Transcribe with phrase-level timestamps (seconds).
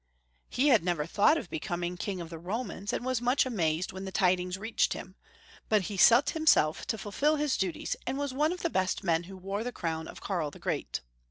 [0.49, 4.03] He had never thought of becoming King of the Romans, and was much amazed when
[4.03, 5.13] the tidings reached him,
[5.69, 9.25] but he set himself to fulfil liis duties, and was one of the best men
[9.25, 11.01] who wore the crown of Karl the Great.